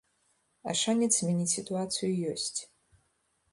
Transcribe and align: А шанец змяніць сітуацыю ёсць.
А 0.71 0.73
шанец 0.81 1.09
змяніць 1.17 1.53
сітуацыю 1.57 2.11
ёсць. 2.33 2.59